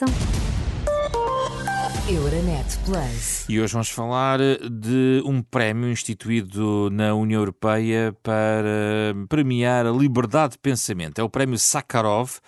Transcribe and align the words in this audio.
informação. 0.00 0.08
Euronet 2.08 2.78
Plus. 2.84 3.48
E 3.48 3.60
hoje 3.60 3.72
vamos 3.72 3.90
falar 3.90 4.38
de 4.38 5.22
um 5.24 5.42
prémio 5.42 5.90
instituído 5.90 6.88
na 6.90 7.14
União 7.14 7.40
Europeia 7.40 8.14
para 8.22 9.14
premiar 9.28 9.86
a 9.86 9.90
liberdade 9.90 10.52
de 10.52 10.58
pensamento. 10.58 11.20
É 11.20 11.22
o 11.22 11.30
prémio 11.30 11.58
Sakharov 11.58 12.38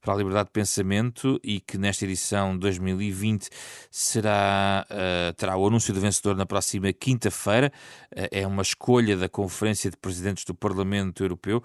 para 0.00 0.14
a 0.14 0.16
liberdade 0.16 0.46
de 0.46 0.52
pensamento 0.52 1.38
e 1.44 1.60
que 1.60 1.76
nesta 1.76 2.04
edição 2.04 2.56
2020 2.56 3.48
será, 3.90 4.86
uh, 4.90 5.32
terá 5.34 5.56
o 5.56 5.66
anúncio 5.66 5.92
do 5.92 6.00
vencedor 6.00 6.36
na 6.36 6.46
próxima 6.46 6.92
quinta-feira. 6.92 7.72
Uh, 8.10 8.28
é 8.30 8.46
uma 8.46 8.62
escolha 8.62 9.16
da 9.16 9.28
Conferência 9.28 9.90
de 9.90 9.96
Presidentes 9.96 10.44
do 10.44 10.54
Parlamento 10.54 11.22
Europeu. 11.22 11.62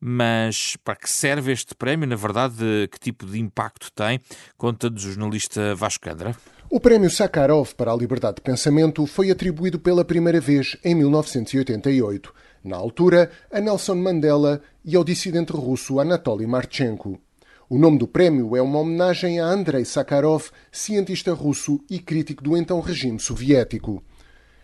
Mas 0.00 0.76
para 0.84 0.96
que 0.96 1.08
serve 1.08 1.52
este 1.52 1.74
prémio? 1.74 2.06
Na 2.06 2.16
verdade, 2.16 2.88
que 2.90 2.98
tipo 3.00 3.24
de 3.24 3.40
impacto 3.40 3.90
tem? 3.92 4.20
Conta-nos 4.58 5.04
o 5.04 5.12
jornalista 5.12 5.74
Vasco 5.74 6.04
Candra. 6.04 6.36
O 6.68 6.80
Prémio 6.80 7.08
Sakharov 7.08 7.74
para 7.74 7.92
a 7.92 7.96
Liberdade 7.96 8.36
de 8.36 8.42
Pensamento 8.42 9.06
foi 9.06 9.30
atribuído 9.30 9.78
pela 9.78 10.04
primeira 10.04 10.40
vez 10.40 10.76
em 10.84 10.96
1988, 10.96 12.34
na 12.64 12.76
altura 12.76 13.30
a 13.50 13.60
Nelson 13.60 13.94
Mandela 13.94 14.60
e 14.84 14.96
ao 14.96 15.04
dissidente 15.04 15.52
russo 15.52 16.00
Anatoly 16.00 16.46
Marchenko. 16.46 17.20
O 17.68 17.78
nome 17.78 17.98
do 17.98 18.06
prémio 18.06 18.54
é 18.54 18.62
uma 18.62 18.78
homenagem 18.78 19.40
a 19.40 19.44
Andrei 19.44 19.84
Sakharov, 19.84 20.50
cientista 20.70 21.32
russo 21.32 21.80
e 21.90 21.98
crítico 21.98 22.40
do 22.40 22.56
então 22.56 22.78
regime 22.78 23.18
soviético. 23.18 24.04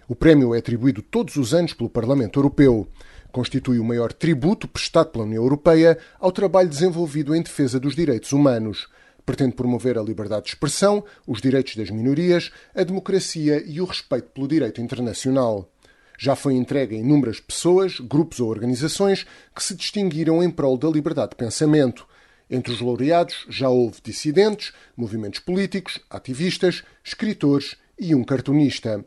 O 0.08 0.14
prémio 0.14 0.54
é 0.54 0.58
atribuído 0.58 1.02
todos 1.02 1.34
os 1.34 1.52
anos 1.52 1.74
pelo 1.74 1.90
Parlamento 1.90 2.38
Europeu. 2.38 2.86
Constitui 3.32 3.80
o 3.80 3.84
maior 3.84 4.12
tributo 4.12 4.68
prestado 4.68 5.10
pela 5.10 5.24
União 5.24 5.42
Europeia 5.42 5.98
ao 6.20 6.30
trabalho 6.30 6.68
desenvolvido 6.68 7.34
em 7.34 7.42
defesa 7.42 7.80
dos 7.80 7.96
direitos 7.96 8.30
humanos. 8.30 8.88
Pretende 9.26 9.56
promover 9.56 9.98
a 9.98 10.02
liberdade 10.02 10.44
de 10.44 10.50
expressão, 10.50 11.02
os 11.26 11.40
direitos 11.40 11.74
das 11.74 11.90
minorias, 11.90 12.52
a 12.72 12.84
democracia 12.84 13.64
e 13.66 13.80
o 13.80 13.84
respeito 13.84 14.28
pelo 14.28 14.46
direito 14.46 14.80
internacional. 14.80 15.68
Já 16.16 16.36
foi 16.36 16.54
entregue 16.54 16.94
a 16.94 17.00
inúmeras 17.00 17.40
pessoas, 17.40 17.98
grupos 17.98 18.38
ou 18.38 18.48
organizações 18.48 19.26
que 19.52 19.64
se 19.64 19.74
distinguiram 19.74 20.40
em 20.40 20.48
prol 20.48 20.78
da 20.78 20.88
liberdade 20.88 21.30
de 21.30 21.36
pensamento. 21.36 22.06
Entre 22.54 22.70
os 22.70 22.82
laureados 22.82 23.46
já 23.48 23.70
houve 23.70 24.02
dissidentes, 24.02 24.74
movimentos 24.94 25.40
políticos, 25.40 25.98
ativistas, 26.10 26.84
escritores 27.02 27.76
e 27.98 28.14
um 28.14 28.22
cartunista. 28.22 29.02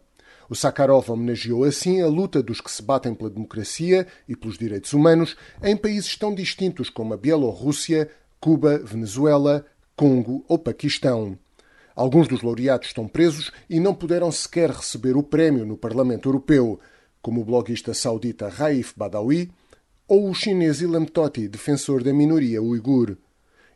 O 0.50 0.56
Sakharov 0.56 1.08
homenageou 1.12 1.64
assim 1.64 2.02
a 2.02 2.08
luta 2.08 2.42
dos 2.42 2.60
que 2.60 2.72
se 2.72 2.82
batem 2.82 3.14
pela 3.14 3.30
democracia 3.30 4.08
e 4.28 4.36
pelos 4.36 4.58
direitos 4.58 4.94
humanos 4.94 5.38
em 5.62 5.78
países 5.78 6.16
tão 6.16 6.34
distintos 6.34 6.90
como 6.90 7.14
a 7.14 7.18
Bielorrússia, 7.18 8.10
Cuba, 8.40 8.80
Venezuela, 8.80 9.64
Congo 9.96 10.44
ou 10.48 10.58
Paquistão. 10.58 11.38
Alguns 11.96 12.28
dos 12.28 12.42
laureados 12.42 12.88
estão 12.88 13.08
presos 13.08 13.52
e 13.70 13.80
não 13.80 13.94
puderam 13.94 14.32
sequer 14.32 14.72
receber 14.72 15.16
o 15.16 15.22
prémio 15.22 15.68
no 15.68 15.78
Parlamento 15.78 16.28
Europeu, 16.28 16.80
como 17.22 17.42
o 17.42 17.46
bloguista 17.46 17.94
saudita 17.94 18.50
Raif 18.50 18.94
Badawi 18.98 19.52
ou 20.08 20.32
o 20.32 20.34
chinês 20.34 20.82
Ilham 20.82 21.06
Tohti, 21.06 21.48
defensor 21.48 22.02
da 22.02 22.12
minoria 22.12 22.60
uigur. 22.60 23.16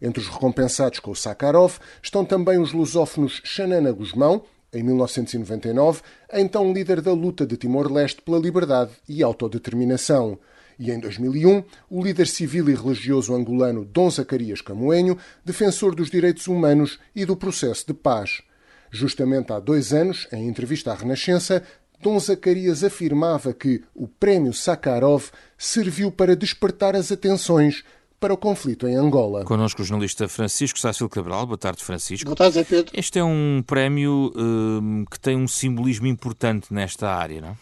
Entre 0.02 0.22
os 0.22 0.28
recompensados 0.28 1.00
com 1.00 1.12
o 1.12 1.16
Sakharov 1.16 1.78
estão 2.02 2.24
também 2.24 2.60
os 2.60 2.72
lusófonos 2.72 3.42
Xanana 3.44 3.92
Guzmão, 3.92 4.44
em 4.72 4.84
1999, 4.84 6.02
então 6.32 6.72
líder 6.72 7.02
da 7.02 7.12
luta 7.12 7.46
de 7.46 7.58
Timor-Leste 7.58 8.22
pela 8.22 8.40
liberdade 8.40 8.92
e 9.08 9.24
autodeterminação, 9.24 10.38
e 10.80 10.92
em 10.92 11.00
2001, 11.00 11.64
o 11.90 12.02
líder 12.02 12.28
civil 12.28 12.70
e 12.70 12.74
religioso 12.74 13.36
angolano 13.36 13.84
Dom 13.84 14.10
Zacarias 14.10 14.62
Camoenho, 14.62 15.18
defensor 15.44 15.94
dos 15.94 16.10
direitos 16.10 16.48
humanos 16.48 16.98
e 17.14 17.26
do 17.26 17.36
processo 17.36 17.86
de 17.86 17.94
paz. 17.94 18.42
Justamente 18.90 19.52
há 19.52 19.60
dois 19.60 19.92
anos, 19.92 20.28
em 20.32 20.48
entrevista 20.48 20.92
à 20.92 20.96
Renascença, 20.96 21.62
Dom 22.02 22.18
Zacarias 22.18 22.82
afirmava 22.82 23.54
que 23.54 23.84
o 23.94 24.08
prémio 24.08 24.54
Sakharov 24.54 25.26
serviu 25.58 26.10
para 26.10 26.34
despertar 26.34 26.96
as 26.96 27.12
atenções 27.12 27.84
para 28.20 28.34
o 28.34 28.38
conflito 28.38 28.88
em 28.88 28.96
Angola. 28.96 29.46
Connosco 29.46 29.82
o 29.82 29.86
jornalista 29.86 30.28
Francisco 30.28 30.78
Sácil 30.78 31.08
Cabral. 31.08 31.46
Boa 31.46 31.58
tarde, 31.58 31.84
Francisco. 31.84 32.26
Boa 32.26 32.36
tarde, 32.36 32.56
Zé 32.56 32.64
Pedro. 32.64 32.92
Este 32.94 33.20
é 33.20 33.24
um 33.24 33.64
prémio 33.66 34.34
hum, 34.36 35.06
que 35.10 35.20
tem 35.20 35.38
um 35.38 35.48
simbolismo 35.48 36.08
importante 36.08 36.74
nesta 36.74 37.10
área, 37.10 37.40
não? 37.40 37.58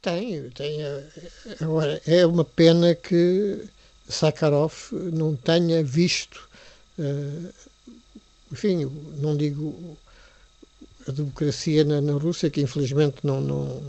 Tem, 0.00 0.48
tem. 0.50 0.80
Eh, 0.82 1.04
agora, 1.60 2.00
é 2.06 2.24
uma 2.24 2.44
pena 2.44 2.94
que 2.94 3.64
Sakharov 4.08 4.72
não 4.92 5.36
tenha 5.36 5.82
visto, 5.84 6.48
uh, 6.98 7.52
enfim, 8.50 8.90
não 9.18 9.36
digo 9.36 9.96
a 11.06 11.10
democracia 11.10 11.84
na, 11.84 12.00
na, 12.00 12.12
Rússia, 12.12 12.48
que 12.48 12.60
infelizmente 12.60 13.16
não, 13.22 13.40
não, 13.40 13.82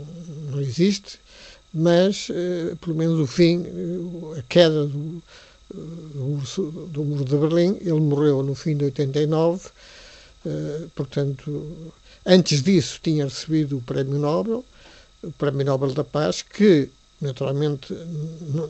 não 0.50 0.60
existe, 0.60 1.18
mas 1.72 2.28
uh, 2.28 2.76
pelo 2.76 2.96
menos 2.96 3.20
o 3.20 3.26
fim, 3.26 3.64
a 4.36 4.42
queda 4.42 4.86
do, 4.86 5.22
do 5.72 7.04
muro 7.04 7.24
de 7.24 7.36
Berlim. 7.36 7.76
Ele 7.80 8.00
morreu 8.00 8.42
no 8.42 8.54
fim 8.54 8.76
de 8.76 8.84
89, 8.84 9.68
eh, 10.46 10.86
portanto, 10.94 11.92
antes 12.26 12.62
disso 12.62 12.98
tinha 13.02 13.24
recebido 13.24 13.78
o 13.78 13.82
Prémio 13.82 14.18
Nobel, 14.18 14.64
o 15.22 15.30
Prémio 15.32 15.66
Nobel 15.66 15.92
da 15.92 16.04
Paz, 16.04 16.42
que 16.42 16.88
naturalmente 17.20 17.94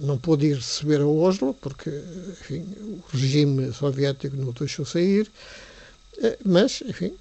não 0.02 0.18
pôde 0.18 0.46
ir 0.46 0.56
receber 0.56 1.00
a 1.00 1.06
Oslo, 1.06 1.54
porque 1.54 1.90
enfim, 2.32 2.66
o 2.80 3.02
regime 3.12 3.72
soviético 3.72 4.36
não 4.36 4.48
o 4.48 4.52
deixou 4.52 4.84
sair, 4.84 5.30
eh, 6.22 6.36
mas, 6.44 6.82
enfim, 6.86 7.12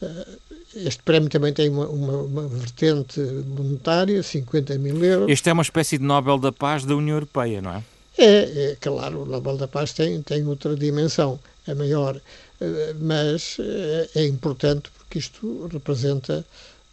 eh, 0.00 0.26
este 0.74 1.02
prémio 1.02 1.28
também 1.28 1.52
tem 1.52 1.68
uma, 1.68 1.86
uma, 1.88 2.22
uma, 2.22 2.48
vertente 2.48 3.20
monetária, 3.20 4.22
50 4.22 4.78
mil 4.78 5.02
euros. 5.02 5.30
Este 5.30 5.50
é 5.50 5.52
uma 5.52 5.62
espécie 5.62 5.98
de 5.98 6.04
Nobel 6.04 6.38
da 6.38 6.52
Paz 6.52 6.84
da 6.84 6.94
União 6.94 7.16
Europeia, 7.16 7.60
não 7.60 7.72
é? 7.72 7.84
É, 8.18 8.72
é 8.72 8.76
claro, 8.86 9.22
o 9.22 9.26
Nobel 9.26 9.56
da 9.56 9.68
Paz 9.68 9.92
tem, 9.92 10.20
tem 10.22 10.44
outra 10.46 10.74
dimensão, 10.74 11.38
é 11.66 11.72
maior, 11.74 12.20
eh, 12.60 12.92
mas 13.10 13.56
eh, 13.60 14.08
é 14.16 14.24
importante 14.26 14.90
porque 14.96 15.18
isto 15.20 15.68
representa 15.72 16.44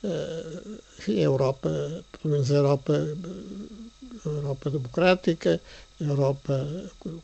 eh, 0.04 0.60
a 1.08 1.12
Europa, 1.12 1.70
pelo 2.12 2.32
menos 2.34 2.52
a 2.52 2.56
Europa, 2.56 2.94
a 4.26 4.30
Europa 4.30 4.70
democrática, 4.70 5.60
a 6.00 6.04
Europa 6.04 6.56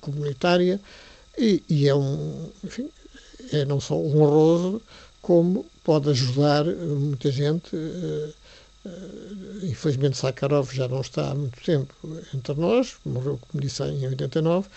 comunitária, 0.02 0.80
e, 1.38 1.64
e 1.70 1.88
é 1.88 1.94
um, 1.94 2.50
enfim, 2.64 2.90
é 3.52 3.66
não 3.66 3.80
só 3.80 3.96
honroso, 3.96 4.82
como 5.22 5.64
pode 5.84 6.10
ajudar 6.10 6.66
muita 6.66 7.32
gente 7.32 7.70
infelizmente 9.64 10.18
Sakharov 10.18 10.72
já 10.72 10.88
não 10.88 11.02
está 11.02 11.32
há 11.32 11.36
muito 11.36 11.62
tempo 11.62 11.94
entre 12.34 12.56
nós, 12.56 12.96
morreu, 13.06 13.40
como 13.48 13.62
disse, 13.62 13.84
em 13.84 14.08
89, 14.08 14.68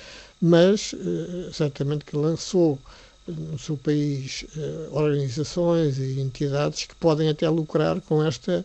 mas 0.40 0.92
uh, 0.92 1.52
certamente 1.52 2.04
que 2.04 2.16
lançou 2.16 2.78
no 3.26 3.58
seu 3.58 3.76
país 3.76 4.44
uh, 4.56 4.94
organizações 4.94 5.98
e 5.98 6.20
entidades 6.20 6.84
que 6.84 6.94
podem 6.96 7.30
até 7.30 7.48
lucrar 7.48 8.00
com 8.02 8.22
esta 8.22 8.64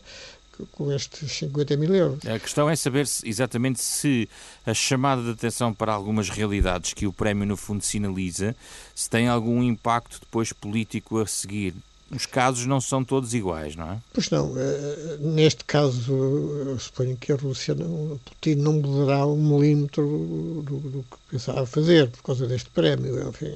com 0.74 0.92
estes 0.92 1.32
50 1.32 1.78
mil 1.78 1.96
euros. 1.96 2.26
A 2.26 2.38
questão 2.38 2.70
é 2.70 2.76
saber 2.76 3.08
se, 3.08 3.26
exatamente 3.26 3.80
se 3.80 4.28
a 4.66 4.74
chamada 4.74 5.24
de 5.24 5.32
atenção 5.32 5.74
para 5.74 5.94
algumas 5.94 6.30
realidades 6.30 6.94
que 6.94 7.08
o 7.08 7.14
prémio 7.14 7.46
no 7.46 7.56
fundo 7.56 7.82
sinaliza, 7.82 8.54
se 8.94 9.10
tem 9.10 9.30
algum 9.30 9.64
impacto 9.64 10.20
depois 10.20 10.52
político 10.52 11.20
a 11.20 11.26
seguir 11.26 11.74
os 12.12 12.26
casos 12.26 12.66
não 12.66 12.82
são 12.82 13.04
todos 13.04 13.34
iguais, 13.34 13.76
não 13.76 13.92
é? 13.92 13.98
Pois 14.14 14.30
não. 14.30 14.54
Eh, 14.58 15.18
neste 15.20 15.64
caso, 15.64 16.12
eu 16.12 16.80
suponho 16.80 17.16
que 17.16 17.32
a 17.32 17.36
Rússia, 17.36 17.76
não, 17.76 18.20
Putin 18.26 18.56
não 18.56 18.74
mudará 18.74 19.26
um 19.28 19.36
milímetro 19.36 20.04
do, 20.66 20.80
do, 20.80 21.06
que 21.10 21.18
pensava 21.32 21.66
fazer 21.66 22.10
por 22.10 22.24
causa 22.24 22.48
deste 22.48 22.70
prémio. 22.72 23.30
Enfim, 23.30 23.56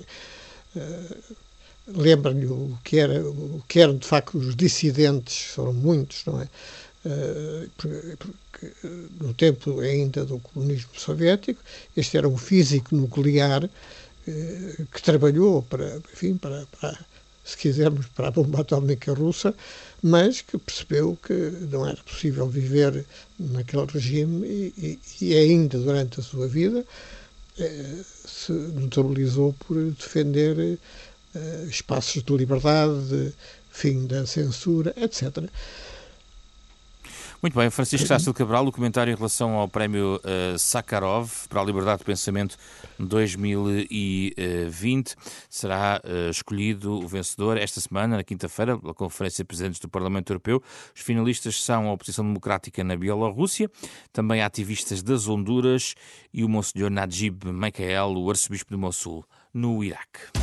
lembra-lhe 1.87 2.45
o 2.45 2.77
que 2.83 2.99
era, 2.99 3.27
o 3.27 3.63
que 3.67 3.79
eram 3.79 3.97
de 3.97 4.07
facto 4.07 4.37
os 4.37 4.55
dissidentes, 4.55 5.45
foram 5.53 5.73
muitos, 5.73 6.23
não 6.25 6.39
é? 6.41 6.47
No 9.19 9.33
tempo 9.33 9.79
ainda 9.81 10.23
do 10.25 10.39
comunismo 10.39 10.91
soviético, 10.95 11.61
este 11.97 12.17
era 12.17 12.29
um 12.29 12.37
físico 12.37 12.95
nuclear 12.95 13.69
que 14.25 15.01
trabalhou 15.01 15.63
para, 15.63 15.97
enfim, 16.13 16.37
para, 16.37 16.65
para 16.79 16.97
se 17.43 17.57
quisermos, 17.57 18.05
para 18.07 18.29
a 18.29 18.31
bomba 18.31 18.61
atómica 18.61 19.13
russa, 19.13 19.53
mas 20.01 20.41
que 20.41 20.57
percebeu 20.57 21.17
que 21.21 21.33
não 21.71 21.87
era 21.87 22.01
possível 22.03 22.47
viver 22.47 23.05
naquele 23.39 23.85
regime 23.85 24.47
e, 24.47 24.99
e, 25.21 25.25
e 25.25 25.37
ainda 25.37 25.77
durante 25.77 26.19
a 26.19 26.23
sua 26.23 26.47
vida 26.47 26.85
eh, 27.59 28.01
se 28.25 28.51
notabilizou 28.51 29.53
por 29.53 29.77
defender 29.91 30.77
eh, 31.35 31.65
espaços 31.69 32.23
de 32.23 32.35
liberdade, 32.35 33.07
de 33.07 33.33
fim 33.71 34.05
da 34.07 34.25
censura, 34.25 34.93
etc. 34.97 35.49
Muito 37.43 37.59
bem, 37.59 37.69
Francisco 37.69 38.07
Sastre 38.07 38.33
Cabral, 38.33 38.65
o 38.65 38.71
comentário 38.71 39.11
em 39.11 39.15
relação 39.17 39.55
ao 39.55 39.67
prémio 39.67 40.15
uh, 40.15 40.57
Sakharov 40.57 41.29
para 41.49 41.59
a 41.59 41.63
liberdade 41.65 41.99
de 41.99 42.05
pensamento 42.05 42.55
2020 42.97 45.13
será 45.49 46.01
uh, 46.05 46.29
escolhido 46.29 46.93
o 46.93 47.05
vencedor 47.05 47.57
esta 47.57 47.81
semana, 47.81 48.15
na 48.15 48.23
quinta-feira, 48.23 48.77
pela 48.77 48.93
Conferência 48.93 49.43
de 49.43 49.47
Presidentes 49.49 49.81
do 49.81 49.89
Parlamento 49.89 50.31
Europeu. 50.31 50.63
Os 50.95 51.01
finalistas 51.01 51.61
são 51.61 51.89
a 51.89 51.91
oposição 51.91 52.23
democrática 52.23 52.81
na 52.81 52.95
Bielorrússia, 52.95 53.69
também 54.13 54.41
ativistas 54.41 55.03
das 55.03 55.27
Honduras 55.27 55.95
e 56.33 56.45
o 56.45 56.49
Monsenhor 56.49 56.89
Najib 56.89 57.51
Mikael, 57.51 58.13
o 58.15 58.29
arcebispo 58.29 58.73
de 58.73 58.77
Mossul, 58.77 59.25
no 59.53 59.83
Iraque. 59.83 60.42